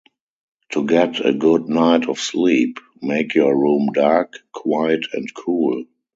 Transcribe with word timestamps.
To 0.71 0.83
get 0.83 1.23
a 1.23 1.31
good 1.31 1.69
night 1.69 2.09
of 2.09 2.17
sleep, 2.19 2.79
make 3.03 3.35
your 3.35 3.55
room 3.55 3.89
dark, 3.93 4.33
quiet, 4.51 5.05
and 5.13 5.31
cool. 5.31 5.83